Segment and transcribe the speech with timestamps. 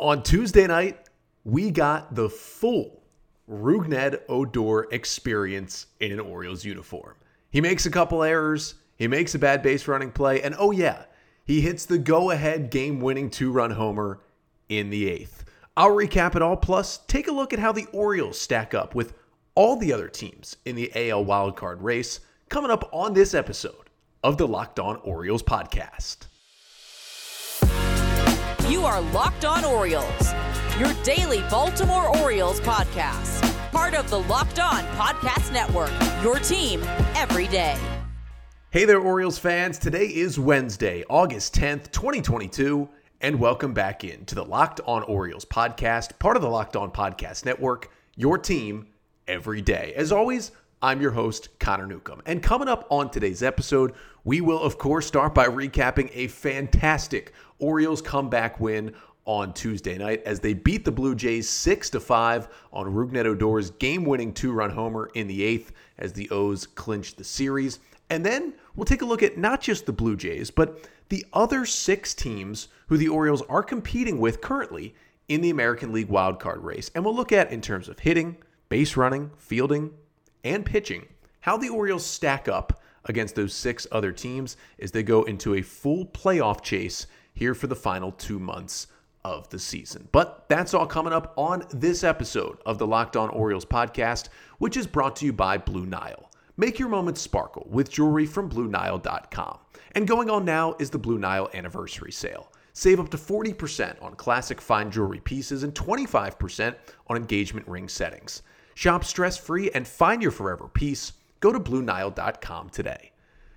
[0.00, 0.96] On Tuesday night,
[1.44, 3.02] we got the full
[3.50, 7.16] Rougned Odor experience in an Orioles uniform.
[7.50, 11.06] He makes a couple errors, he makes a bad base running play, and oh yeah,
[11.44, 14.20] he hits the go ahead game winning two run homer
[14.68, 15.44] in the eighth.
[15.76, 19.14] I'll recap it all, plus take a look at how the Orioles stack up with
[19.56, 23.90] all the other teams in the AL wildcard race coming up on this episode
[24.22, 26.28] of the Locked On Orioles podcast.
[28.68, 30.34] You are Locked On Orioles,
[30.78, 33.40] your daily Baltimore Orioles podcast.
[33.72, 35.90] Part of the Locked On Podcast Network,
[36.22, 36.82] your team
[37.16, 37.78] every day.
[38.68, 39.78] Hey there, Orioles fans.
[39.78, 42.86] Today is Wednesday, August 10th, 2022,
[43.22, 46.90] and welcome back in to the Locked On Orioles podcast, part of the Locked On
[46.90, 48.88] Podcast Network, your team
[49.26, 49.94] every day.
[49.96, 52.20] As always, I'm your host, Connor Newcomb.
[52.26, 53.94] And coming up on today's episode,
[54.28, 58.92] we will, of course, start by recapping a fantastic Orioles comeback win
[59.24, 63.70] on Tuesday night as they beat the Blue Jays 6 to 5 on Rougned Odor's
[63.70, 67.78] game-winning two-run homer in the 8th as the O's clinched the series.
[68.10, 71.64] And then we'll take a look at not just the Blue Jays, but the other
[71.64, 74.94] 6 teams who the Orioles are competing with currently
[75.28, 76.90] in the American League wildcard race.
[76.94, 78.36] And we'll look at in terms of hitting,
[78.68, 79.94] base running, fielding,
[80.44, 81.06] and pitching
[81.40, 85.62] how the Orioles stack up against those six other teams as they go into a
[85.62, 88.88] full playoff chase here for the final two months
[89.24, 90.08] of the season.
[90.12, 94.76] But that's all coming up on this episode of the Locked On Orioles podcast, which
[94.76, 96.30] is brought to you by Blue Nile.
[96.56, 99.58] Make your moments sparkle with jewelry from BlueNile.com.
[99.92, 102.52] And going on now is the Blue Nile anniversary sale.
[102.72, 106.74] Save up to 40% on classic fine jewelry pieces and 25%
[107.08, 108.42] on engagement ring settings.
[108.74, 111.12] Shop stress free and find your forever piece.
[111.40, 113.12] Go to BlueNile.com today.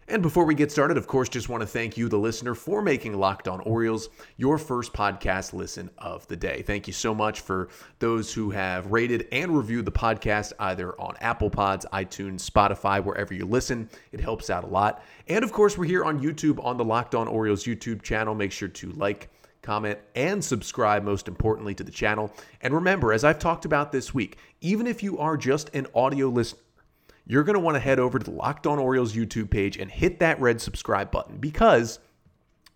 [0.07, 2.81] And before we get started, of course, just want to thank you, the listener, for
[2.81, 6.63] making Locked On Orioles your first podcast listen of the day.
[6.63, 11.15] Thank you so much for those who have rated and reviewed the podcast either on
[11.21, 13.89] Apple Pods, iTunes, Spotify, wherever you listen.
[14.11, 15.01] It helps out a lot.
[15.29, 18.35] And of course, we're here on YouTube on the Locked On Orioles YouTube channel.
[18.35, 19.29] Make sure to like,
[19.61, 22.33] comment, and subscribe, most importantly, to the channel.
[22.61, 26.27] And remember, as I've talked about this week, even if you are just an audio
[26.27, 26.59] listener,
[27.31, 29.89] you're going to want to head over to the Locked On Orioles YouTube page and
[29.89, 31.99] hit that red subscribe button because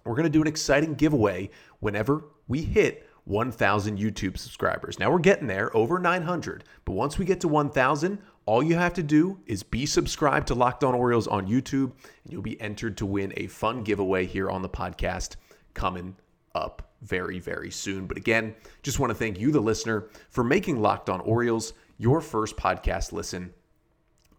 [0.06, 1.50] we're going to do an exciting giveaway
[1.82, 4.98] whenever we hit 1,000 YouTube subscribers.
[4.98, 8.94] Now we're getting there, over 900, but once we get to 1,000, all you have
[8.94, 11.92] to do is be subscribed to Locked On Orioles on YouTube,
[12.24, 15.36] and you'll be entered to win a fun giveaway here on the podcast
[15.74, 16.16] coming
[16.54, 18.08] up very, very soon.
[18.08, 22.22] But again, just want to thank you, the listener, for making Locked On Orioles your
[22.22, 23.54] first podcast listen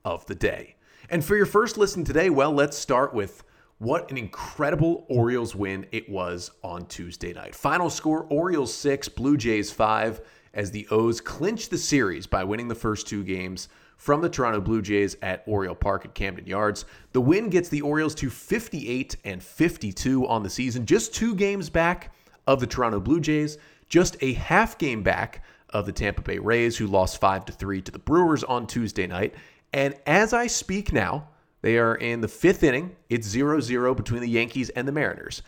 [0.06, 0.77] of the day.
[1.11, 3.43] And for your first listen today, well, let's start with
[3.78, 7.55] what an incredible Orioles win it was on Tuesday night.
[7.55, 10.22] Final score Orioles 6, Blue Jays 5,
[10.55, 13.69] as the O's clinched the series by winning the first two games
[13.99, 16.84] from the Toronto Blue Jays at Oriole Park at Camden Yards.
[17.12, 21.69] The win gets the Orioles to 58 and 52 on the season, just two games
[21.69, 22.15] back
[22.47, 26.77] of the Toronto Blue Jays, just a half game back of the Tampa Bay Rays,
[26.77, 29.34] who lost 5 to 3 to the Brewers on Tuesday night.
[29.72, 31.28] And as I speak now,
[31.62, 32.97] they are in the fifth inning.
[33.09, 35.43] It's 0 0 between the Yankees and the Mariners.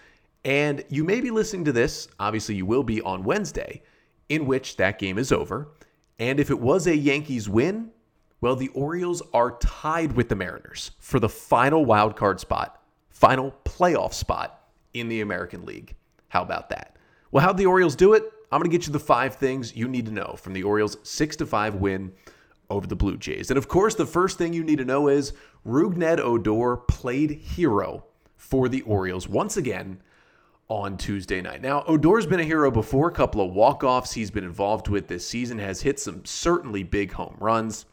[0.45, 3.83] And you may be listening to this, obviously, you will be on Wednesday,
[4.29, 5.69] in which that game is over.
[6.19, 7.91] And if it was a Yankees win,
[8.41, 13.55] well, the Orioles are tied with the Mariners for the final wild card spot, final
[13.65, 15.97] playoff spot in the American League.
[16.29, 16.97] How about that?
[17.31, 18.25] Well, how'd the Orioles do it?
[18.51, 20.97] I'm going to get you the five things you need to know from the Orioles'
[21.03, 22.13] 6 to 5 win
[22.71, 23.51] over the Blue Jays.
[23.51, 25.33] And of course, the first thing you need to know is
[25.67, 28.05] Rougned Odor played hero
[28.37, 30.01] for the Orioles once again
[30.69, 31.63] on Tuesday night.
[31.63, 35.27] Now, Odor's been a hero before, a couple of walk-offs he's been involved with this
[35.27, 37.87] season, has hit some certainly big home runs.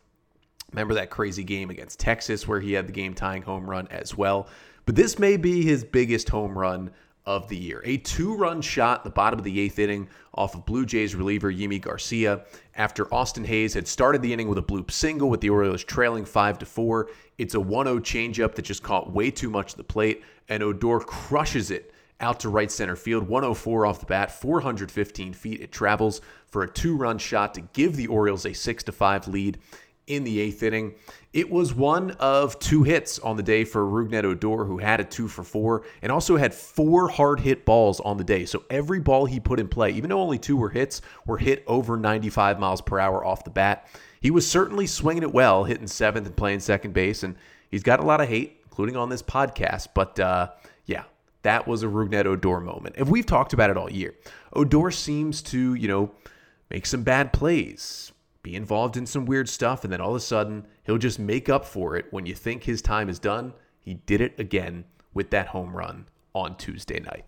[0.71, 4.17] Remember that crazy game against Texas where he had the game tying home run as
[4.17, 4.49] well.
[4.85, 6.91] But this may be his biggest home run
[7.25, 7.81] of the year.
[7.85, 11.51] A two run shot the bottom of the eighth inning off of Blue Jays reliever
[11.51, 12.45] Yimi Garcia
[12.75, 16.25] after Austin Hays had started the inning with a bloop single with the Orioles trailing
[16.25, 17.09] 5 to 4.
[17.37, 20.61] It's a 1 0 changeup that just caught way too much of the plate, and
[20.61, 23.27] Odor crushes it out to right center field.
[23.27, 25.61] 104 off the bat, 415 feet.
[25.61, 29.27] It travels for a two run shot to give the Orioles a 6 to 5
[29.27, 29.57] lead
[30.07, 30.95] in the eighth inning.
[31.33, 35.03] It was one of two hits on the day for Rougned Odor, who had a
[35.03, 38.45] two for four and also had four hard hit balls on the day.
[38.45, 41.63] So every ball he put in play, even though only two were hits, were hit
[41.67, 43.87] over 95 miles per hour off the bat.
[44.21, 47.23] He was certainly swinging it well, hitting seventh and playing second base.
[47.23, 47.35] And
[47.69, 49.89] he's got a lot of hate, including on this podcast.
[49.93, 50.51] But uh,
[50.85, 51.03] yeah,
[51.41, 52.95] that was a Rougned Odor moment.
[52.97, 54.15] And we've talked about it all year.
[54.53, 56.11] Odor seems to, you know,
[56.69, 58.11] make some bad plays,
[58.45, 61.49] be involved in some weird stuff, and then all of a sudden he'll just make
[61.49, 63.51] up for it when you think his time is done.
[63.81, 66.05] He did it again with that home run
[66.35, 67.25] on Tuesday night.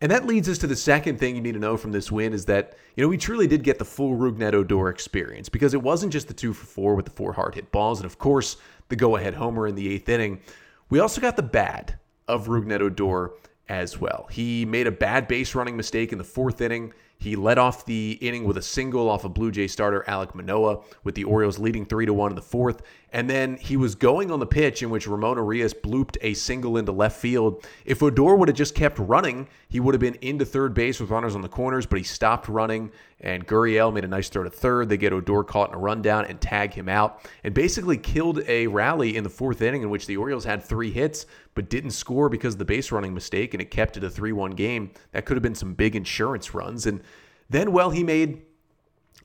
[0.00, 2.32] And that leads us to the second thing you need to know from this win
[2.32, 5.82] is that, you know, we truly did get the full Rougned Odor experience because it
[5.82, 8.56] wasn't just the two for four with the four hard hit balls and, of course,
[8.88, 10.40] the go ahead homer in the eighth inning.
[10.88, 13.32] We also got the bad of Rougned Odor
[13.68, 14.28] as well.
[14.30, 16.92] He made a bad base running mistake in the fourth inning.
[17.20, 20.80] He led off the inning with a single off of Blue Jay starter Alek Manoah,
[21.04, 22.80] with the Orioles leading three to one in the fourth.
[23.12, 26.78] And then he was going on the pitch in which Ramon Urias blooped a single
[26.78, 27.66] into left field.
[27.84, 31.10] If Odor would have just kept running, he would have been into third base with
[31.10, 32.90] runners on the corners, but he stopped running.
[33.20, 34.88] And Gurriel made a nice throw to third.
[34.88, 38.66] They get Odor caught in a rundown and tag him out, and basically killed a
[38.66, 42.28] rally in the fourth inning in which the Orioles had three hits but didn't score
[42.28, 44.90] because of the base running mistake, and it kept it a 3 1 game.
[45.12, 46.86] That could have been some big insurance runs.
[46.86, 47.02] And
[47.48, 48.42] then, well, he made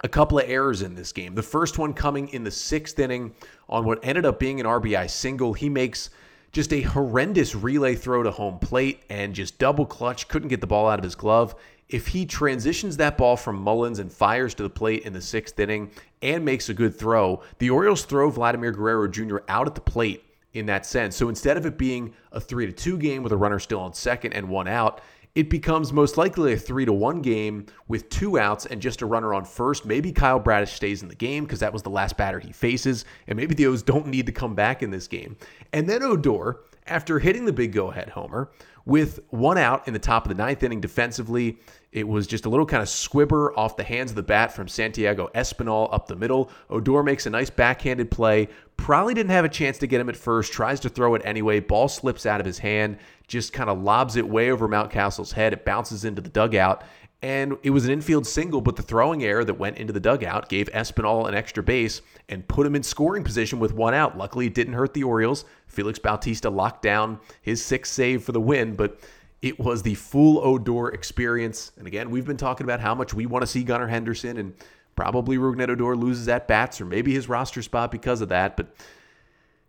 [0.04, 1.36] a couple of errors in this game.
[1.36, 3.34] The first one coming in the sixth inning
[3.70, 5.54] on what ended up being an RBI single.
[5.54, 6.10] He makes
[6.52, 10.68] just a horrendous relay throw to home plate and just double clutch, couldn't get the
[10.68, 11.56] ball out of his glove.
[11.90, 15.60] If he transitions that ball from Mullins and fires to the plate in the sixth
[15.60, 15.92] inning
[16.22, 19.40] and makes a good throw, the Orioles throw Vladimir Guerrero Jr.
[19.48, 20.24] out at the plate
[20.56, 21.16] in that sense.
[21.16, 23.94] So instead of it being a 3 to 2 game with a runner still on
[23.94, 25.02] second and one out,
[25.36, 29.06] it becomes most likely a 3 to 1 game with two outs and just a
[29.06, 29.86] runner on first.
[29.86, 33.04] Maybe Kyle Bradish stays in the game because that was the last batter he faces,
[33.28, 35.36] and maybe the O's don't need to come back in this game.
[35.74, 38.52] And then Odor, after hitting the big go ahead homer,
[38.86, 41.58] with one out in the top of the ninth inning defensively,
[41.92, 44.68] it was just a little kind of squibber off the hands of the bat from
[44.68, 46.52] Santiago Espinal up the middle.
[46.70, 48.50] Odor makes a nice backhanded play.
[48.78, 50.52] Probably didn't have a chance to get him at first.
[50.52, 51.62] Tries to throw it anyway.
[51.62, 52.98] Ball slips out of his hand.
[53.28, 55.54] Just kind of lobs it way over Mountcastle's head.
[55.54, 56.84] It bounces into the dugout.
[57.26, 60.48] And it was an infield single, but the throwing error that went into the dugout
[60.48, 64.16] gave Espinal an extra base and put him in scoring position with one out.
[64.16, 65.44] Luckily, it didn't hurt the Orioles.
[65.66, 69.00] Felix Bautista locked down his sixth save for the win, but
[69.42, 71.72] it was the full Odor experience.
[71.80, 74.54] And again, we've been talking about how much we want to see Gunnar Henderson and
[74.96, 78.56] probably Rougned Odor loses at bats or maybe his roster spot because of that.
[78.56, 78.68] But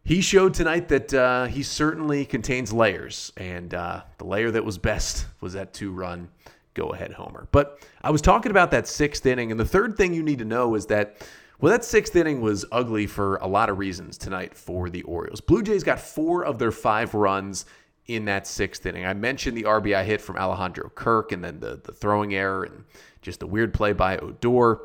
[0.05, 3.33] he showed tonight that uh, he certainly contains layers.
[3.39, 6.29] And uh, the layer that was best was that two run
[6.77, 7.49] go ahead homer.
[7.51, 9.51] But I was talking about that sixth inning.
[9.51, 11.27] And the third thing you need to know is that.
[11.59, 15.41] Well, that sixth inning was ugly for a lot of reasons tonight for the Orioles.
[15.41, 17.65] Blue Jays got four of their five runs
[18.07, 19.07] in that sixth inning.
[19.07, 22.85] I mentioned the RBI hit from Alejandro Kirk and then the, the throwing error and
[23.23, 24.81] just the weird play by Odor.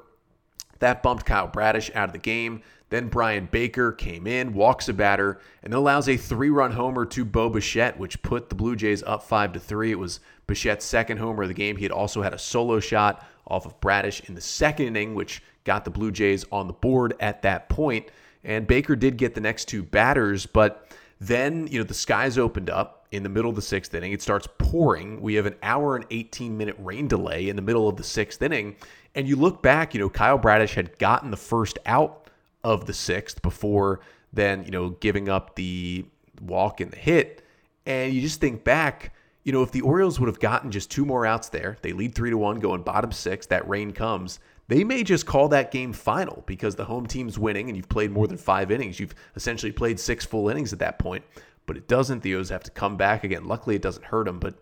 [0.79, 2.63] That bumped Kyle Bradish out of the game.
[2.89, 7.23] Then Bryan Baker came in, walks a batter, and then allows a three-run homer to
[7.23, 9.91] Bo Bichette, which put the Blue Jays up five to three.
[9.91, 10.19] It was
[10.51, 11.77] Bichette's second homer of the game.
[11.77, 15.41] He had also had a solo shot off of Bradish in the second inning, which
[15.63, 18.07] got the Blue Jays on the board at that point.
[18.43, 22.69] And Baker did get the next two batters, but then, you know, the skies opened
[22.69, 24.11] up in the middle of the sixth inning.
[24.11, 25.21] It starts pouring.
[25.21, 28.41] We have an hour and 18 minute rain delay in the middle of the sixth
[28.41, 28.75] inning.
[29.15, 32.29] And you look back, you know, Kyle Bradish had gotten the first out
[32.63, 33.99] of the sixth before
[34.33, 36.05] then, you know, giving up the
[36.41, 37.45] walk and the hit.
[37.85, 39.13] And you just think back,
[39.43, 42.15] you know, if the Orioles would have gotten just two more outs there, they lead
[42.15, 44.39] three to one, going bottom six, that rain comes
[44.71, 48.09] they may just call that game final because the home team's winning and you've played
[48.09, 49.01] more than five innings.
[49.01, 51.25] You've essentially played six full innings at that point,
[51.65, 52.23] but it doesn't.
[52.23, 53.43] The O's have to come back again.
[53.43, 54.55] Luckily, it doesn't hurt them, but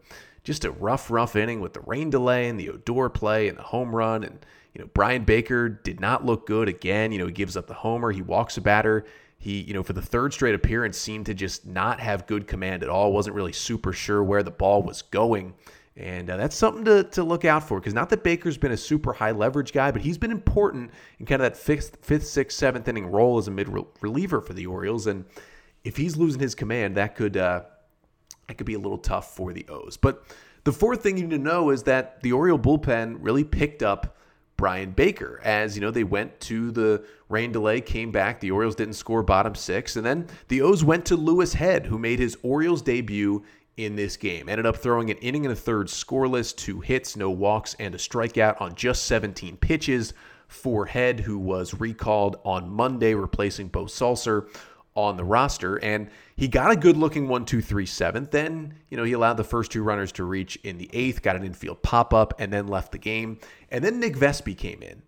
[0.44, 3.62] just a rough, rough inning with the rain delay and the Odor play and the
[3.62, 4.24] home run.
[4.24, 4.44] And,
[4.74, 7.12] you know, Bryan Baker did not look good again.
[7.12, 9.06] You know, he gives up the homer, he walks a batter.
[9.42, 12.84] He, you know, for the third straight appearance, seemed to just not have good command
[12.84, 13.14] at all.
[13.14, 15.54] Wasn't really super sure where the ball was going.
[15.96, 18.78] And uh, that's something to, to look out for because not that Baker's been a
[18.78, 22.58] super high leverage guy, but he's been important in kind of that fifth, fifth sixth,
[22.58, 23.70] seventh inning role as a mid
[24.02, 25.08] reliever for the Orioles.
[25.08, 25.26] And
[25.84, 27.64] if he's losing his command, that could uh,
[28.48, 29.98] that could be a little tough for the O's.
[29.98, 30.24] But
[30.64, 34.18] the fourth thing you need to know is that the Oriole bullpen really picked up
[34.60, 38.42] Bryan Baker as you know they went to the rain delay, came back.
[38.42, 41.98] The Orioles didn't score bottom six, and then the O's went to Louis Head, who
[41.98, 43.46] made his Orioles debut
[43.78, 44.50] in this game.
[44.50, 47.98] Ended up throwing an inning and a third scoreless, two hits, no walks, and a
[47.98, 50.14] strikeout on just 17 pitches
[50.50, 54.50] for Head, who was recalled on Monday, replacing Beau Sulser
[55.04, 55.78] on the roster.
[55.78, 58.32] And he got a good looking one, two, three, seventh.
[58.32, 61.36] Then, you know, he allowed the first two runners to reach in the eighth, got
[61.36, 63.40] an infield pop up, and then left the game.
[63.70, 65.02] And then Nick Vespi came in.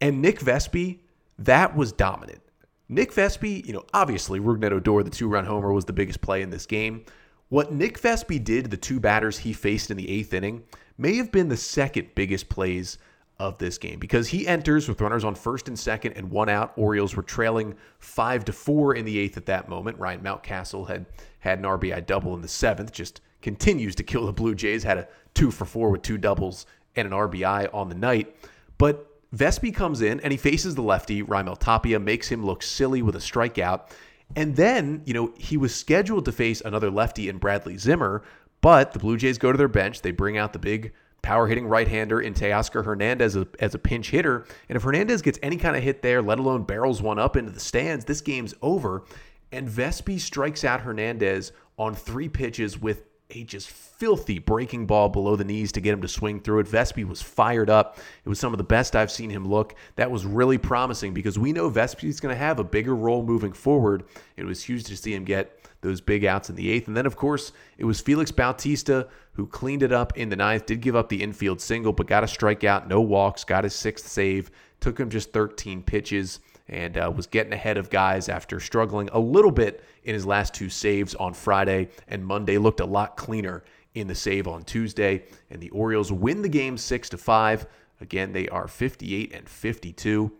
[0.00, 1.00] And Nick Vespi,
[1.38, 2.42] that was dominant.
[2.88, 6.42] Nick Vespi, you know, obviously Rougned Odor, the two run homer, was the biggest play
[6.42, 7.04] in this game.
[7.48, 10.64] What Nick Vespi did the two batters he faced in the eighth inning
[10.98, 12.98] may have been the second biggest plays
[13.38, 16.72] of this game because he enters with runners on first and second and one out.
[16.76, 19.98] Orioles were trailing five to four in the eighth at that moment.
[19.98, 21.06] Ryan Mountcastle had
[21.40, 24.84] had an RBI double in the seventh, just continues to kill the Blue Jays.
[24.84, 26.66] Had a two for four with two doubles
[26.96, 28.34] and an RBI on the night.
[28.78, 33.02] But Vespi comes in and he faces the lefty, Raimel Tapia, makes him look silly
[33.02, 33.90] with a strikeout.
[34.34, 38.22] And then, you know, he was scheduled to face another lefty in Bradley Zimmer,
[38.60, 40.02] but the Blue Jays go to their bench.
[40.02, 40.92] They bring out the big
[41.26, 44.46] power hitting right hander in Teoscar Hernandez as a, as a pinch hitter.
[44.68, 47.50] And if Hernandez gets any kind of hit there, let alone barrels one up into
[47.50, 49.02] the stands, this game's over.
[49.50, 55.34] And Vespi strikes out Hernandez on three pitches with a just filthy breaking ball below
[55.34, 56.68] the knees to get him to swing through it.
[56.68, 57.98] Vespi was fired up.
[58.24, 59.74] It was some of the best I've seen him look.
[59.96, 63.52] That was really promising because we know Vespi's going to have a bigger role moving
[63.52, 64.04] forward.
[64.36, 66.88] It was huge to see him get those big outs in the eighth.
[66.88, 70.66] And then, of course, it was Felix Bautista who cleaned it up in the ninth,
[70.66, 74.08] did give up the infield single, but got a strikeout, no walks, got his sixth
[74.08, 74.50] save.
[74.80, 79.18] Took him just 13 pitches and uh, was getting ahead of guys after struggling a
[79.18, 81.88] little bit in his last two saves on Friday.
[82.08, 83.64] And Monday looked a lot cleaner
[83.94, 85.24] in the save on Tuesday.
[85.50, 87.66] And the Orioles win the game 6 to 5.
[88.00, 90.32] Again, they are 58 and 52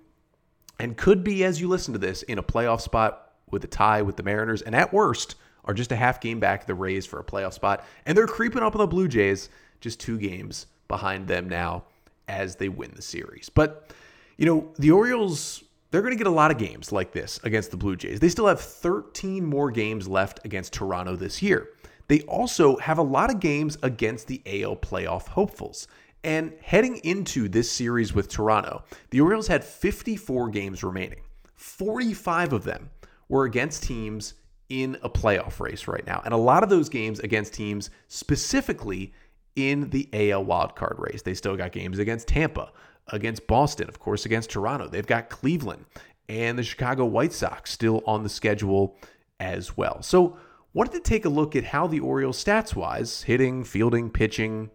[0.79, 4.03] and could be, as you listen to this, in a playoff spot with a tie
[4.03, 4.63] with the Mariners.
[4.63, 5.37] And at worst,
[5.67, 7.85] are just a half game back the Rays for a playoff spot.
[8.07, 9.51] And they're creeping up on the Blue Jays,
[9.81, 11.85] just two games behind them now
[12.29, 13.49] as they win the series.
[13.49, 13.93] But,
[14.37, 17.71] you know, the Orioles, they're going to get a lot of games like this against
[17.71, 18.21] the Blue Jays.
[18.21, 21.69] They still have 13 more games left against Toronto this year.
[22.09, 25.89] They also have a lot of games against the AL playoff hopefuls.
[26.23, 31.21] And heading into this series with Toronto, the Orioles had 54 games remaining.
[31.55, 32.91] 45 of them
[33.29, 34.35] were against teams
[34.69, 36.23] in a playoff race right now.
[36.25, 39.13] And a lot of those games against teams specifically
[39.55, 41.23] in the AL wildcard race.
[41.23, 42.73] They still got games against Tampa,
[43.09, 44.89] against Boston, of course, against Toronto.
[44.89, 45.87] They've got Cleveland
[46.29, 48.97] and the Chicago White Sox still on the schedule
[49.39, 50.03] as well.
[50.03, 50.37] So,
[50.73, 54.71] wanted to take a look at how the Orioles stats wise, hitting, fielding, pitching,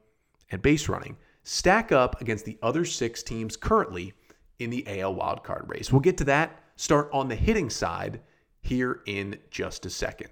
[0.49, 4.13] and base running, stack up against the other six teams currently
[4.59, 5.91] in the AL wildcard race.
[5.91, 6.63] We'll get to that.
[6.75, 8.21] Start on the hitting side
[8.61, 10.29] here in just a second.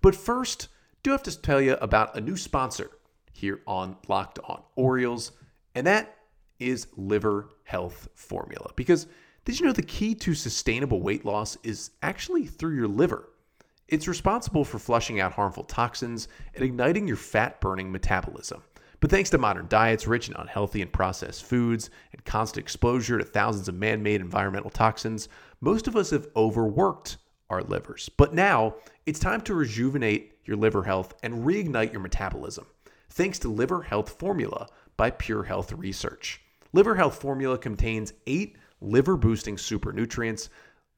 [0.00, 0.68] But first,
[1.02, 2.90] do have to tell you about a new sponsor
[3.32, 5.32] here on Locked On Orioles,
[5.74, 6.16] and that
[6.58, 8.70] is Liver Health Formula.
[8.76, 9.06] Because
[9.44, 13.30] did you know the key to sustainable weight loss is actually through your liver?
[13.88, 18.62] It's responsible for flushing out harmful toxins and igniting your fat burning metabolism.
[19.00, 23.24] But thanks to modern diets rich in unhealthy and processed foods and constant exposure to
[23.24, 25.28] thousands of man made environmental toxins,
[25.60, 27.16] most of us have overworked
[27.52, 28.08] our livers.
[28.16, 28.74] But now
[29.06, 32.66] it's time to rejuvenate your liver health and reignite your metabolism.
[33.10, 36.40] Thanks to Liver Health Formula by Pure Health Research.
[36.72, 40.48] Liver Health Formula contains eight liver boosting super nutrients,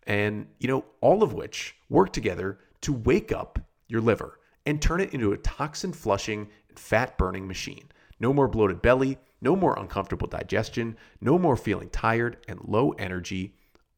[0.06, 3.58] and you know, all of which work together to wake up
[3.88, 7.88] your liver and turn it into a toxin flushing and fat burning machine.
[8.20, 13.54] No more bloated belly, no more uncomfortable digestion, no more feeling tired and low energy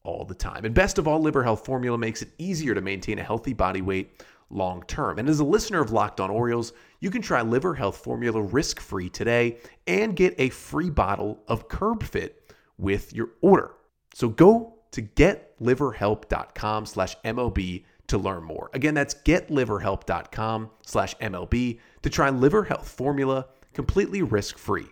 [0.06, 0.64] all the time.
[0.64, 3.82] And best of all, Liver Health Formula makes it easier to maintain a healthy body
[3.82, 5.18] weight long term.
[5.18, 8.80] And as a listener of Locked On Orioles, you can try Liver Health Formula risk
[8.80, 13.72] free today and get a free bottle of Curb Fit with your order.
[14.14, 18.70] So go to getliverhelp.com slash MLB to learn more.
[18.72, 24.86] Again, that's getliverhelp.com slash MLB to try Liver Health Formula completely risk free.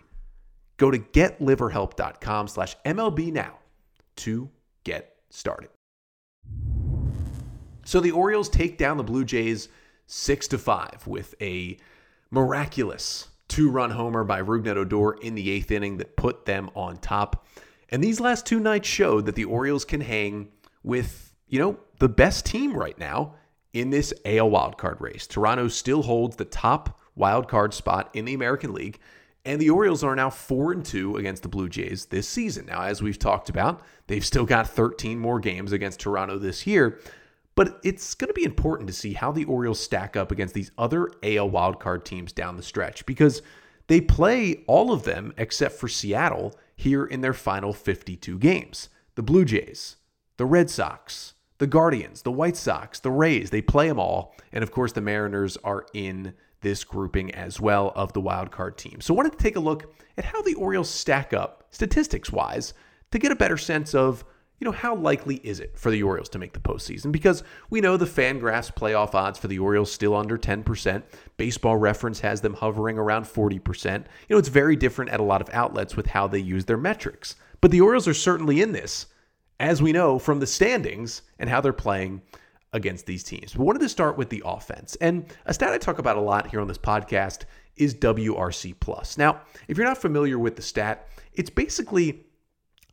[0.77, 3.59] Go to getliverhelp.com slash MLB now
[4.17, 4.49] to
[4.85, 5.69] get started.
[7.83, 9.67] So the Orioles take down the Blue Jays
[10.07, 11.77] 6 to 5 with a
[12.31, 17.45] miraculous two-run homer by Rougned Odor in the 8th inning that put them on top.
[17.89, 20.49] And these last two nights showed that the Orioles can hang
[20.83, 23.35] with, you know, the best team right now
[23.73, 25.27] in this AL wildcard race.
[25.27, 28.99] Toronto still holds the top wildcard spot in the American League.
[29.45, 32.65] And the Orioles are now 4 and 2 against the Blue Jays this season.
[32.65, 36.99] Now, as we've talked about, they've still got 13 more games against Toronto this year.
[37.53, 40.71] But it's going to be important to see how the Orioles stack up against these
[40.77, 43.41] other AL wildcard teams down the stretch because
[43.87, 48.89] they play all of them except for Seattle here in their final 52 games.
[49.13, 49.95] The Blue Jays,
[50.37, 54.35] the Red Sox, the Guardians, the White Sox, the Rays, they play them all.
[54.51, 56.33] And of course, the Mariners are in
[56.65, 58.99] this grouping as well of the wild card team.
[58.99, 62.73] So I wanted to take a look at how the Orioles stack up statistics wise
[63.11, 64.25] to get a better sense of
[64.59, 67.11] you know, how likely is it for the Orioles to make the postseason?
[67.11, 71.03] Because we know the Fangraphs playoff odds for the Orioles still under 10%.
[71.37, 73.97] Baseball Reference has them hovering around 40%.
[73.97, 76.77] You know, it's very different at a lot of outlets with how they use their
[76.77, 77.35] metrics.
[77.59, 79.07] But the Orioles are certainly in this,
[79.59, 82.21] as we know from the standings and how they're playing
[82.75, 83.55] against these teams.
[83.55, 84.95] We wanted to start with the offense.
[84.99, 87.45] And a stat I talk about a lot here on this podcast
[87.77, 89.17] is WRC plus.
[89.17, 89.39] Now,
[89.69, 92.25] if you're not familiar with the stat, it's basically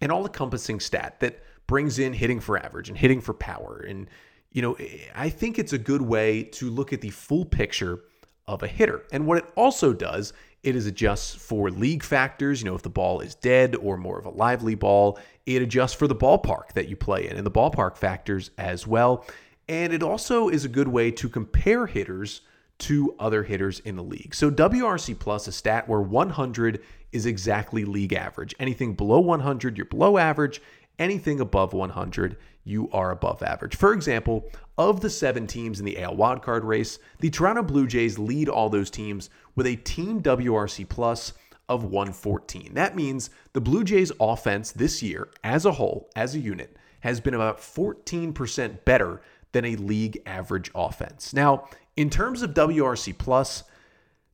[0.01, 3.85] an all-encompassing stat that brings in hitting for average and hitting for power.
[3.89, 4.09] And,
[4.53, 4.77] you know,
[5.17, 8.05] I think it's a good way to look at the full picture
[8.47, 9.03] of a hitter.
[9.13, 12.63] And what it also does, it is adjusts for league factors.
[12.63, 15.95] You know, if the ball is dead or more of a lively ball, it adjusts
[15.95, 19.25] for the ballpark that you play in and the ballpark factors as well.
[19.73, 22.43] And it also is a good way to compare hitters
[22.81, 24.35] to other hitters in the league.
[24.35, 28.55] So WRC plus a stat where 100 is exactly league average.
[28.61, 30.61] Anything below 100, you're below average.
[30.99, 33.75] Anything above 100, you are above average.
[33.75, 38.19] For example, of the seven teams in the AL wildcard race, the Toronto Blue Jays
[38.19, 41.33] lead all those teams with a team WRC plus
[41.71, 42.75] of 114.
[42.75, 47.21] That means the Blue Jays offense this year, as a whole, as a unit, has
[47.21, 49.23] been about 14% better
[49.53, 51.33] than a league average offense.
[51.33, 53.65] Now, in terms of WRC plus,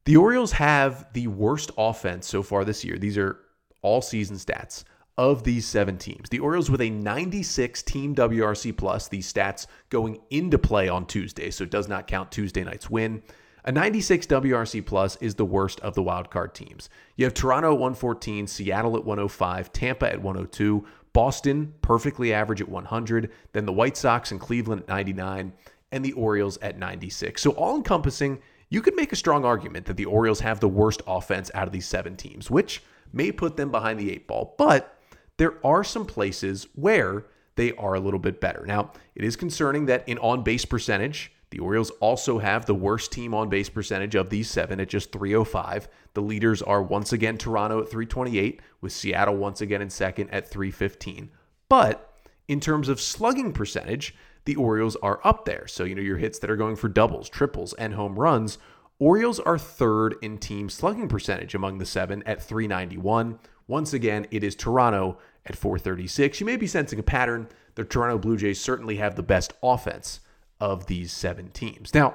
[0.05, 2.97] the Orioles have the worst offense so far this year.
[2.97, 3.41] These are
[3.83, 4.85] all season stats
[5.19, 6.29] of these seven teams.
[6.31, 11.51] The Orioles with a 96 team WRC plus, these stats going into play on Tuesday,
[11.51, 13.23] so it does not count Tuesday night's win.
[13.65, 16.89] A 96 WRC plus is the worst of the wildcard teams.
[17.17, 22.69] You have Toronto at 114, Seattle at 105, Tampa at 102, Boston perfectly average at
[22.69, 25.53] 100, then the White Sox and Cleveland at 99,
[25.93, 27.41] and the Orioles at 96.
[27.41, 31.03] So all encompassing, you could make a strong argument that the Orioles have the worst
[31.07, 34.55] offense out of these seven teams, which may put them behind the eight ball.
[34.59, 34.99] But
[35.39, 37.25] there are some places where
[37.57, 38.65] they are a little bit better.
[38.67, 43.11] Now, it is concerning that in on base percentage, the Orioles also have the worst
[43.11, 45.89] team on base percentage of these seven at just 305.
[46.15, 50.49] The leaders are once again Toronto at 328, with Seattle once again in second at
[50.51, 51.31] 315.
[51.69, 52.13] But
[52.49, 55.67] in terms of slugging percentage, the Orioles are up there.
[55.67, 58.59] So, you know, your hits that are going for doubles, triples, and home runs.
[58.99, 63.39] Orioles are third in team slugging percentage among the seven at 391.
[63.67, 66.41] Once again, it is Toronto at 436.
[66.41, 67.49] You may be sensing a pattern.
[67.75, 70.21] The Toronto Blue Jays certainly have the best offense
[70.61, 71.95] of these seven teams.
[71.95, 72.15] Now,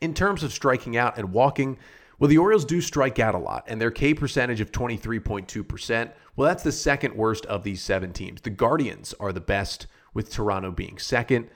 [0.00, 1.78] in terms of striking out and walking,
[2.18, 6.48] well, the Orioles do strike out a lot, and their K percentage of 23.2%, well,
[6.48, 8.40] that's the second worst of these seven teams.
[8.40, 11.48] The Guardians are the best, with Toronto being second.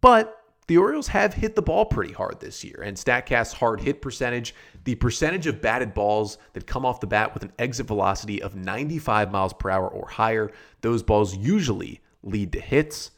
[0.00, 4.02] But the Orioles have hit the ball pretty hard this year, and StatCast's hard hit
[4.02, 8.42] percentage, the percentage of batted balls that come off the bat with an exit velocity
[8.42, 13.12] of 95 miles per hour or higher, those balls usually lead to hits.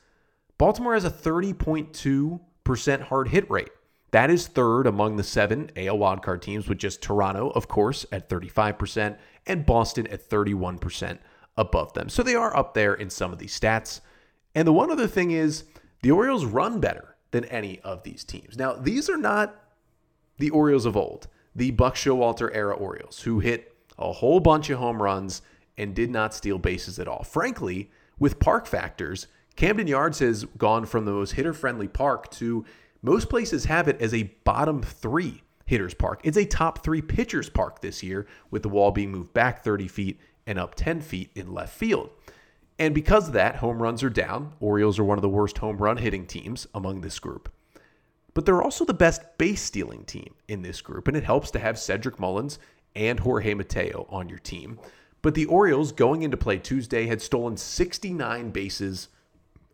[0.61, 3.71] Baltimore has a 30.2% hard hit rate.
[4.11, 8.29] That is third among the seven AL wildcard teams, with just Toronto, of course, at
[8.29, 11.17] 35%, and Boston at 31%
[11.57, 12.11] above them.
[12.11, 14.03] So they are up there in some of these stats.
[14.55, 15.65] And the one other thing is
[16.03, 18.59] the Orioles run better than any of these teams.
[18.59, 19.59] Now, these are not
[20.37, 24.79] the Orioles of old, the Buck Showalter era Orioles, who hit a whole bunch of
[24.79, 25.41] home runs
[25.79, 27.23] and did not steal bases at all.
[27.23, 32.65] Frankly, with park factors, Camden Yards has gone from the most hitter friendly park to
[33.03, 36.21] most places have it as a bottom three hitters park.
[36.25, 39.89] It's a top three pitchers park this year, with the wall being moved back 30
[39.89, 42.11] feet and up 10 feet in left field.
[42.79, 44.55] And because of that, home runs are down.
[44.59, 47.53] Orioles are one of the worst home run hitting teams among this group.
[48.35, 51.59] But they're also the best base stealing team in this group, and it helps to
[51.59, 52.59] have Cedric Mullins
[52.97, 54.79] and Jorge Mateo on your team.
[55.23, 59.09] But the Orioles, going into play Tuesday, had stolen 69 bases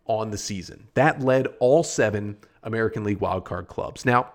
[0.06, 0.88] on the season.
[0.94, 4.04] That led all seven American League wildcard clubs.
[4.04, 4.32] Now,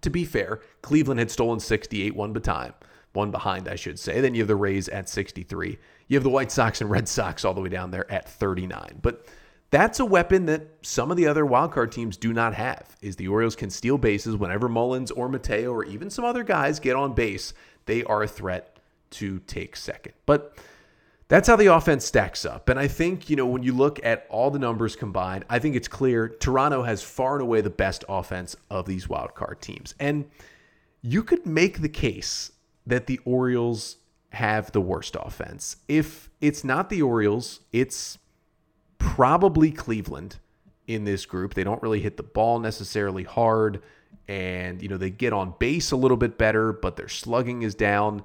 [0.00, 2.74] to be fair, Cleveland had stolen 68 one time,
[3.12, 4.20] one behind, I should say.
[4.20, 5.78] Then you have the Rays at 63.
[6.08, 8.98] You have the White Sox and Red Sox all the way down there at 39.
[9.00, 9.26] But
[9.70, 12.96] that's a weapon that some of the other wildcard teams do not have.
[13.00, 16.78] Is the Orioles can steal bases whenever Mullins or Mateo or even some other guys
[16.80, 17.54] get on base,
[17.86, 18.78] they are a threat
[19.10, 20.14] to take second.
[20.26, 20.56] But
[21.28, 22.68] that's how the offense stacks up.
[22.68, 25.74] And I think, you know, when you look at all the numbers combined, I think
[25.74, 29.94] it's clear Toronto has far and away the best offense of these wildcard teams.
[29.98, 30.26] And
[31.02, 32.52] you could make the case
[32.86, 33.96] that the Orioles
[34.30, 35.76] have the worst offense.
[35.88, 38.18] If it's not the Orioles, it's
[38.98, 40.36] probably Cleveland
[40.86, 41.54] in this group.
[41.54, 43.82] They don't really hit the ball necessarily hard
[44.28, 47.74] and you know they get on base a little bit better, but their slugging is
[47.74, 48.22] down.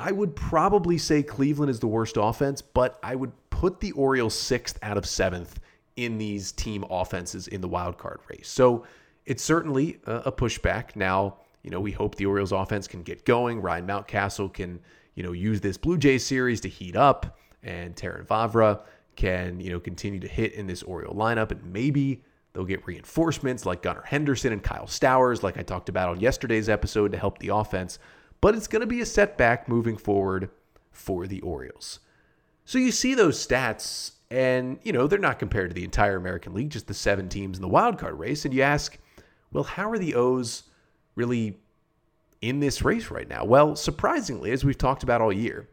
[0.00, 4.34] I would probably say Cleveland is the worst offense, but I would put the Orioles
[4.34, 5.60] sixth out of seventh
[5.96, 8.48] in these team offenses in the wild card race.
[8.48, 8.86] So
[9.26, 10.96] it's certainly a pushback.
[10.96, 13.60] Now, you know, we hope the Orioles offense can get going.
[13.60, 14.80] Ryan Mountcastle can,
[15.14, 18.80] you know, use this Blue Jays series to heat up, and Terrin Vavra
[19.16, 22.22] can, you know, continue to hit in this Oriole lineup, and maybe
[22.54, 26.70] they'll get reinforcements like Gunnar Henderson and Kyle Stowers, like I talked about on yesterday's
[26.70, 27.98] episode, to help the offense.
[28.40, 30.50] But it's going to be a setback moving forward
[30.90, 32.00] for the Orioles.
[32.64, 36.54] So you see those stats, and you know they're not compared to the entire American
[36.54, 38.98] League, just the seven teams in the wild card race, and you ask,
[39.52, 40.64] well, how are the O's
[41.16, 41.58] really
[42.40, 43.44] in this race right now?
[43.44, 45.68] Well, surprisingly, as we've talked about all year,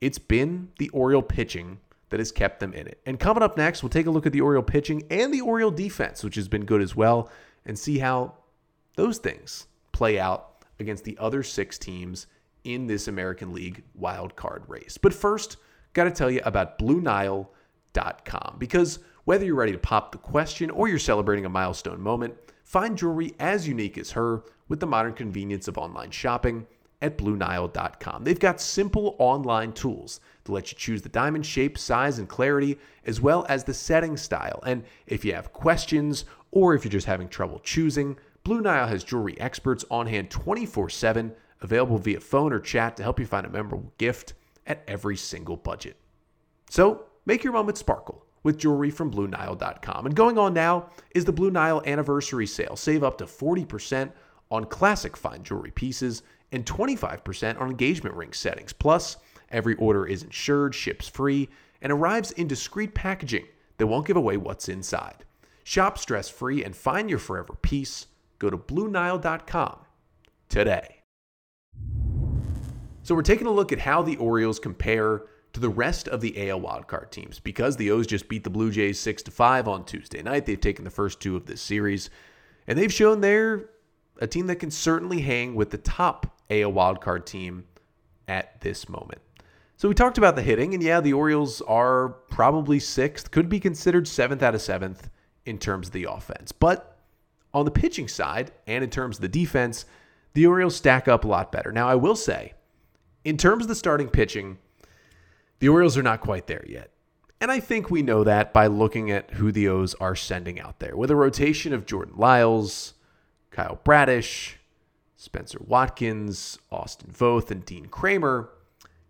[0.00, 1.78] it's been the Oriole pitching
[2.10, 3.00] that has kept them in it.
[3.06, 5.70] And coming up next, we'll take a look at the Oriole pitching and the Oriole
[5.70, 7.30] defense, which has been good as well,
[7.64, 8.34] and see how
[8.96, 10.49] those things play out
[10.80, 12.26] against the other six teams
[12.64, 14.98] in this American League wild card race.
[14.98, 15.56] But first,
[15.92, 20.88] got to tell you about BlueNile.com because whether you're ready to pop the question or
[20.88, 25.68] you're celebrating a milestone moment, find jewelry as unique as her with the modern convenience
[25.68, 26.66] of online shopping
[27.02, 28.24] at BlueNile.com.
[28.24, 32.78] They've got simple online tools to let you choose the diamond shape, size, and clarity,
[33.06, 34.62] as well as the setting style.
[34.66, 38.18] And if you have questions or if you're just having trouble choosing,
[38.50, 43.02] Blue Nile has jewelry experts on hand 24 7, available via phone or chat to
[43.04, 44.34] help you find a memorable gift
[44.66, 45.96] at every single budget.
[46.68, 50.04] So make your moment sparkle with jewelry from BlueNile.com.
[50.04, 52.74] And going on now is the Blue Nile anniversary sale.
[52.74, 54.10] Save up to 40%
[54.50, 58.72] on classic fine jewelry pieces and 25% on engagement ring settings.
[58.72, 59.16] Plus,
[59.50, 61.48] every order is insured, ships free,
[61.82, 65.24] and arrives in discreet packaging that won't give away what's inside.
[65.62, 68.08] Shop stress free and find your forever piece.
[68.40, 69.78] Go to BlueNile.com
[70.48, 70.96] today.
[73.04, 75.22] So, we're taking a look at how the Orioles compare
[75.52, 77.40] to the rest of the AL wildcard teams.
[77.40, 80.60] Because the O's just beat the Blue Jays 6 to 5 on Tuesday night, they've
[80.60, 82.10] taken the first two of this series,
[82.66, 83.70] and they've shown they're
[84.20, 87.64] a team that can certainly hang with the top AL wildcard team
[88.28, 89.20] at this moment.
[89.76, 93.58] So we talked about the hitting, and yeah, the Orioles are probably sixth, could be
[93.58, 95.08] considered seventh out of seventh
[95.46, 96.52] in terms of the offense.
[96.52, 96.99] But
[97.52, 99.84] on the pitching side and in terms of the defense,
[100.34, 101.72] the Orioles stack up a lot better.
[101.72, 102.54] Now, I will say,
[103.24, 104.58] in terms of the starting pitching,
[105.58, 106.90] the Orioles are not quite there yet.
[107.40, 110.78] And I think we know that by looking at who the O's are sending out
[110.78, 110.96] there.
[110.96, 112.94] With a rotation of Jordan Lyles,
[113.50, 114.58] Kyle Bradish,
[115.16, 118.50] Spenser Watkins, Austin Voth, and Dean Kremer.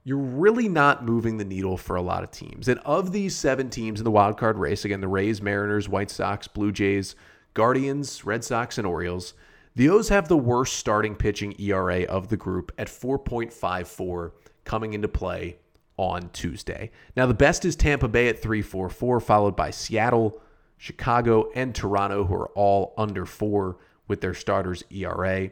[0.03, 2.69] you're really not moving the needle for a lot of teams.
[2.69, 6.11] And of these seven teams in the wild card race, again, the Rays, Mariners, White
[6.11, 7.15] Sox, Blue Jays,
[7.55, 9.35] Guardians, Red Sox, and Orioles,
[9.75, 14.33] the O's have the worst starting pitching ERA of the group at 4.54
[14.65, 15.57] coming into play
[15.97, 16.91] on Tuesday.
[17.17, 20.41] Now, the best is Tampa Bay at 3.44, followed by Seattle,
[20.77, 23.77] Chicago, and Toronto, who are all under four
[24.09, 25.51] with their starters' ERA.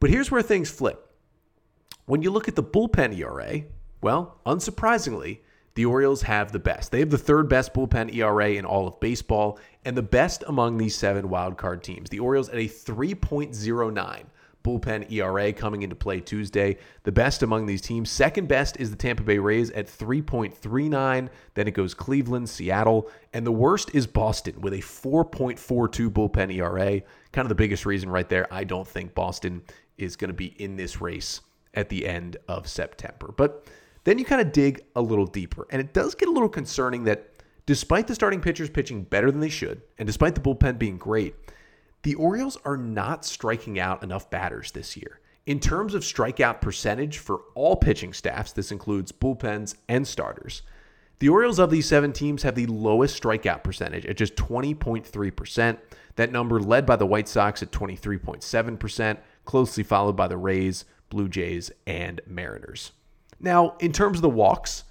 [0.00, 1.10] But here's where things flip.
[2.06, 3.62] When you look at the bullpen ERA,
[4.00, 5.40] well, unsurprisingly,
[5.74, 6.90] the Orioles have the best.
[6.92, 10.76] They have the third best bullpen ERA in all of baseball and the best among
[10.76, 12.10] these seven wildcard teams.
[12.10, 14.24] The Orioles at a 3.09
[14.62, 16.78] bullpen ERA coming into play Tuesday.
[17.02, 18.10] The best among these teams.
[18.10, 21.28] Second best is the Tampa Bay Rays at 3.39.
[21.54, 27.02] Then it goes Cleveland, Seattle, and the worst is Boston with a 4.42 bullpen ERA.
[27.32, 28.52] Kind of the biggest reason right there.
[28.52, 29.62] I don't think Boston
[29.98, 31.40] is going to be in this race
[31.74, 33.32] at the end of September.
[33.36, 33.66] But
[34.04, 37.04] then you kind of dig a little deeper, and it does get a little concerning
[37.04, 37.30] that
[37.66, 41.34] despite the starting pitchers pitching better than they should, and despite the bullpen being great,
[42.02, 45.20] the Orioles are not striking out enough batters this year.
[45.46, 50.62] In terms of strikeout percentage for all pitching staffs, this includes bullpens and starters.
[51.18, 55.78] The Orioles of these seven teams have the lowest strikeout percentage at just 20.3%.
[56.16, 61.28] That number led by the White Sox at 23.7%, closely followed by the Rays, Blue
[61.28, 62.92] Jays, and Mariners.
[63.42, 64.84] Now, in terms of the walks,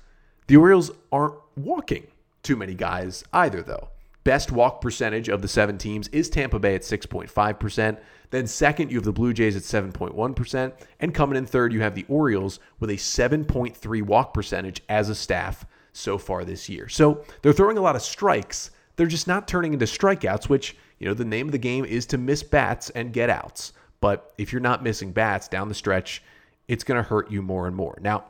[0.47, 2.07] the Orioles aren't walking
[2.43, 3.87] too many guys either, though.
[4.23, 7.97] Best walk percentage of the seven teams is Tampa Bay at 6.5%.
[8.29, 10.73] Then second, you have the Blue Jays at 7.1%.
[10.99, 15.15] And coming in third, you have the Orioles with a 7.3 walk percentage as a
[15.15, 16.87] staff so far this year.
[16.87, 18.71] So they're throwing a lot of strikes.
[18.95, 22.05] They're just not turning into strikeouts, which, you know, the name of the game is
[22.07, 23.73] to miss bats and get outs.
[24.01, 26.21] But if you're not missing bats down the stretch,
[26.67, 27.97] it's going to hurt you more and more.
[28.01, 28.25] Now,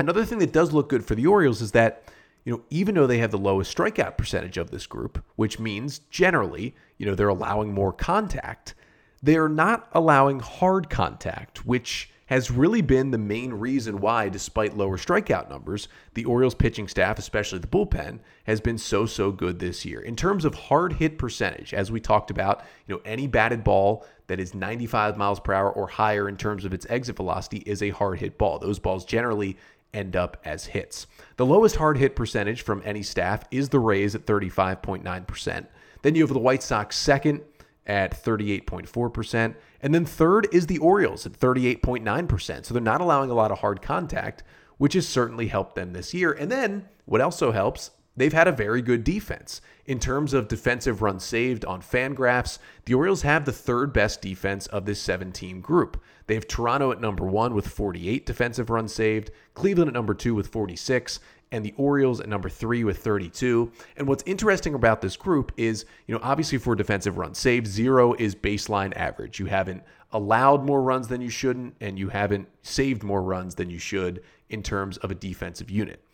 [0.00, 2.02] another thing that does look good for the Orioles is that
[2.44, 6.00] you know, even though they have the lowest strikeout percentage of this group, which means
[6.10, 8.74] generally, you know, they're allowing more contact,
[9.22, 14.76] they are not allowing hard contact, which has really been the main reason why, despite
[14.76, 19.58] lower strikeout numbers, the Orioles pitching staff, especially the bullpen, has been so, so good
[19.58, 20.00] this year.
[20.00, 24.06] In terms of hard hit percentage, as we talked about, you know, any batted ball
[24.28, 27.82] that is 95 miles per hour or higher in terms of its exit velocity is
[27.82, 28.60] a hard hit ball.
[28.60, 29.56] Those balls generally
[29.92, 31.06] end up as hits.
[31.36, 35.66] The lowest hard hit percentage from any staff is the Rays at 35.9%.
[36.02, 37.42] Then you have the White Sox second
[37.86, 39.54] at 38.4%.
[39.82, 42.64] And then third is the Orioles at 38.9%.
[42.64, 44.42] So they're not allowing a lot of hard contact,
[44.78, 46.32] which has certainly helped them this year.
[46.32, 49.60] And then what also helps, they've had a very good defense.
[49.86, 54.66] In terms of defensive runs saved on Fangraphs, the Orioles have the third best defense
[54.66, 56.00] of this seven team group.
[56.26, 60.34] They have Toronto at number one with 48 defensive runs saved, Cleveland at number two
[60.34, 61.18] with 46,
[61.52, 63.72] and the Orioles at number three with 32.
[63.96, 68.14] And what's interesting about this group is, you know, obviously for defensive runs saved, zero
[68.14, 69.40] is baseline average.
[69.40, 73.70] You haven't allowed more runs than you shouldn't, and you haven't saved more runs than
[73.70, 76.04] you should in terms of a defensive unit.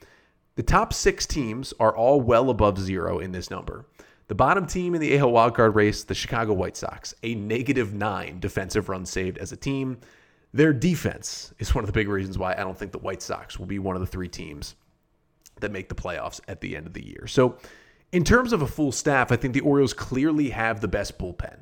[0.56, 3.84] The top six teams are all well above zero in this number.
[4.28, 8.40] The bottom team in the AL wildcard race, the Chicago White Sox, a negative nine
[8.40, 9.98] defensive runs saved as a team.
[10.54, 13.58] Their defense is one of the big reasons why I don't think the White Sox
[13.58, 14.74] will be one of the three teams
[15.60, 17.26] that make the playoffs at the end of the year.
[17.26, 17.58] So,
[18.12, 21.58] in terms of a full staff, I think the Orioles clearly have the best bullpen.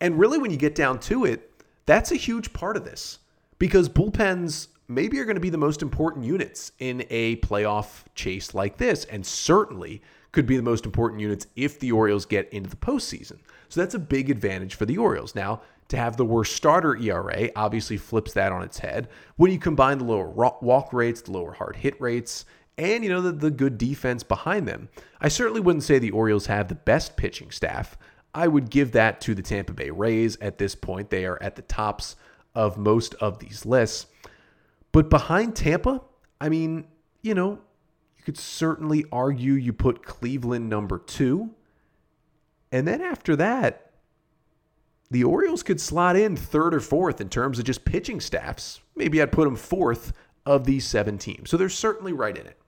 [0.00, 1.50] And really, when you get down to it,
[1.86, 3.20] that's a huge part of this
[3.58, 8.54] because bullpens maybe are going to be the most important units in a playoff chase
[8.54, 12.68] like this, and certainly could be the most important units if the Orioles get into
[12.68, 13.38] the postseason.
[13.68, 15.34] So that's a big advantage for the Orioles.
[15.34, 19.08] Now, to have the worst starter ERA obviously flips that on its head.
[19.36, 22.44] When you combine the lower walk rates, the lower hard hit rates,
[22.76, 24.88] and you know the, the good defense behind them.
[25.20, 27.96] I certainly wouldn't say the Orioles have the best pitching staff.
[28.34, 31.08] I would give that to the Tampa Bay Rays at this point.
[31.08, 32.16] They are at the tops
[32.54, 34.06] of most of these lists.
[34.96, 36.00] But behind Tampa,
[36.40, 36.86] I mean,
[37.20, 37.58] you know,
[38.16, 41.50] you could certainly argue you put Cleveland number two.
[42.72, 43.90] And then after that,
[45.10, 48.80] the Orioles could slot in third or fourth in terms of just pitching staffs.
[48.94, 50.14] Maybe I'd put them fourth
[50.46, 51.50] of these seven teams.
[51.50, 52.58] So they're certainly right in it.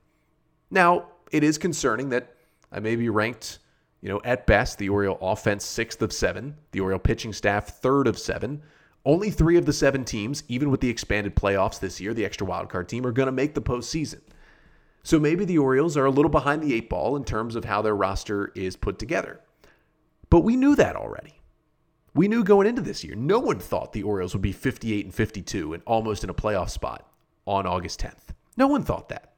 [0.70, 2.34] Now, it is concerning that
[2.70, 3.58] I may be ranked,
[4.02, 8.06] you know, at best, the Oriole offense sixth of seven, the Oriole pitching staff third
[8.06, 8.60] of seven.
[9.08, 12.46] Only three of the seven teams, even with the expanded playoffs this year, the extra
[12.46, 14.20] wildcard team, are going to make the postseason.
[15.02, 17.80] So maybe the Orioles are a little behind the eight ball in terms of how
[17.80, 19.40] their roster is put together.
[20.28, 21.40] But we knew that already.
[22.12, 23.14] We knew going into this year.
[23.14, 26.68] No one thought the Orioles would be 58 and 52 and almost in a playoff
[26.68, 27.10] spot
[27.46, 28.34] on August 10th.
[28.58, 29.32] No one thought that.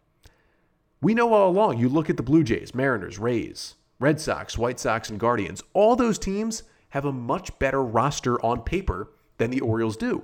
[1.00, 4.80] We know all along, you look at the Blue Jays, Mariners, Rays, Red Sox, White
[4.80, 9.60] Sox, and Guardians, all those teams have a much better roster on paper than the
[9.60, 10.22] Orioles do.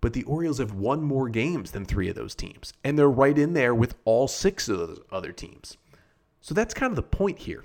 [0.00, 3.36] But the Orioles have won more games than three of those teams, and they're right
[3.36, 5.76] in there with all six of those other teams.
[6.40, 7.64] So that's kind of the point here.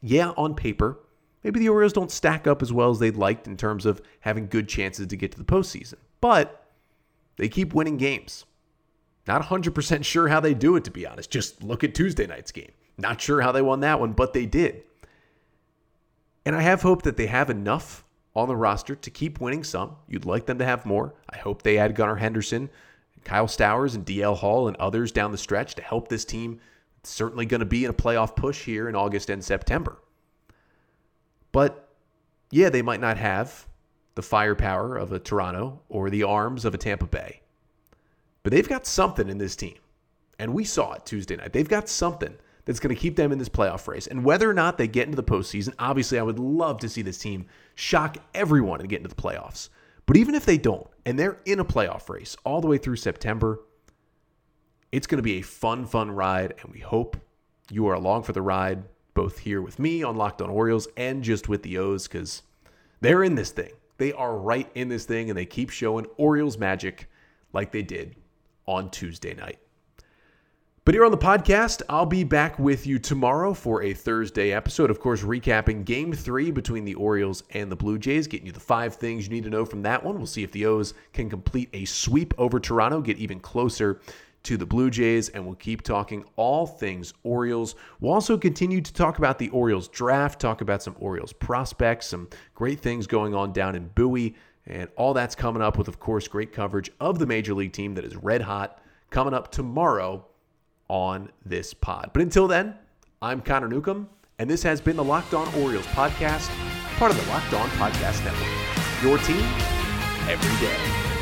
[0.00, 1.00] Yeah, on paper,
[1.42, 4.46] maybe the Orioles don't stack up as well as they'd liked in terms of having
[4.46, 6.66] good chances to get to the postseason, but
[7.36, 8.44] they keep winning games.
[9.26, 11.30] Not 100% sure how they do it, to be honest.
[11.30, 12.72] Just look at Tuesday night's game.
[12.96, 14.84] Not sure how they won that one, but they did.
[16.46, 18.03] And I have hope that they have enough
[18.36, 19.96] on the roster to keep winning some.
[20.08, 21.14] You'd like them to have more.
[21.30, 22.68] I hope they add Gunnar Henderson,
[23.24, 26.60] Kyle Stowers, and DL Hall and others down the stretch to help this team.
[26.98, 29.98] It's certainly going to be in a playoff push here in August and September.
[31.52, 31.88] But
[32.50, 33.66] yeah, they might not have
[34.14, 37.40] the firepower of a Toronto or the arms of a Tampa Bay.
[38.42, 39.76] But they've got something in this team.
[40.38, 41.52] And we saw it Tuesday night.
[41.52, 44.06] They've got something that's going to keep them in this playoff race.
[44.06, 47.02] And whether or not they get into the postseason, obviously, I would love to see
[47.02, 49.68] this team shock everyone and get into the playoffs.
[50.06, 52.96] But even if they don't, and they're in a playoff race all the way through
[52.96, 53.60] September,
[54.92, 56.54] it's going to be a fun, fun ride.
[56.62, 57.16] And we hope
[57.70, 61.22] you are along for the ride, both here with me on Locked On Orioles and
[61.22, 62.42] just with the O's, because
[63.00, 63.72] they're in this thing.
[63.96, 67.08] They are right in this thing, and they keep showing Orioles magic
[67.52, 68.16] like they did
[68.66, 69.58] on Tuesday night.
[70.84, 74.90] But here on the podcast, I'll be back with you tomorrow for a Thursday episode.
[74.90, 78.60] Of course, recapping game three between the Orioles and the Blue Jays, getting you the
[78.60, 80.18] five things you need to know from that one.
[80.18, 84.02] We'll see if the O's can complete a sweep over Toronto, get even closer
[84.42, 87.76] to the Blue Jays, and we'll keep talking all things Orioles.
[88.00, 92.28] We'll also continue to talk about the Orioles draft, talk about some Orioles prospects, some
[92.54, 94.34] great things going on down in Bowie.
[94.66, 97.94] And all that's coming up with, of course, great coverage of the Major League team
[97.94, 100.26] that is red hot coming up tomorrow
[100.88, 102.10] on this pod.
[102.12, 102.74] But until then,
[103.22, 106.48] I'm Connor Newcomb, and this has been the Locked On Orioles podcast,
[106.96, 109.02] part of the Locked On Podcast Network.
[109.02, 109.44] Your team
[110.28, 111.13] every day.